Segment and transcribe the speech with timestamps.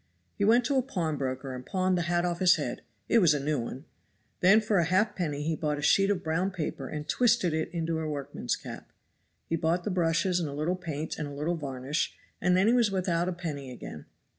[0.35, 3.39] He went to a pawnbroker and pawned the hat off his head it was a
[3.39, 3.85] new one;
[4.39, 7.99] then for a halfpenny he bought a sheet of brown paper and twisted it into
[7.99, 8.91] a workman's cap;
[9.45, 12.73] he bought the brushes and a little paint and a little varnish, and then he
[12.73, 14.05] was without a penny again.